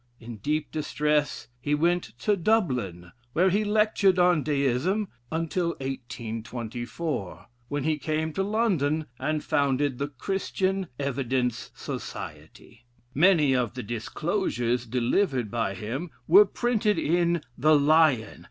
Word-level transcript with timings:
In 0.19 0.37
deep 0.37 0.71
distress, 0.71 1.47
he 1.59 1.75
went 1.75 2.13
to 2.21 2.35
Dublin, 2.35 3.11
where 3.33 3.51
he 3.51 3.63
lectured 3.63 4.17
on 4.17 4.41
Deism 4.41 5.09
until 5.31 5.75
1824, 5.79 7.45
when 7.67 7.83
he 7.83 7.99
came 7.99 8.33
to 8.33 8.41
London, 8.41 9.05
and 9.19 9.43
founded 9.43 9.99
the 9.99 10.07
Christian 10.07 10.87
Evidence 10.97 11.69
Society. 11.75 12.83
Many 13.13 13.55
of 13.55 13.75
the 13.75 13.83
discourses 13.83 14.87
delivered 14.87 15.51
by 15.51 15.75
him 15.75 16.09
were 16.27 16.45
printed 16.47 16.97
in 16.97 17.43
"The 17.55 17.77
Lion." 17.77 18.39